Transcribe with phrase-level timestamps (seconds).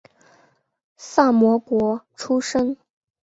[0.97, 2.75] 萨摩国出身。